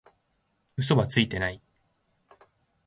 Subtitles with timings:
[0.79, 1.61] 嘘はついてない